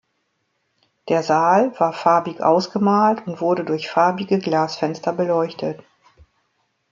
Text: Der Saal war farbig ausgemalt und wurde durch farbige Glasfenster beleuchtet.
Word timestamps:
Der 1.09 1.21
Saal 1.21 1.79
war 1.79 1.93
farbig 1.93 2.41
ausgemalt 2.41 3.27
und 3.27 3.39
wurde 3.39 3.63
durch 3.63 3.87
farbige 3.91 4.39
Glasfenster 4.39 5.13
beleuchtet. 5.13 5.79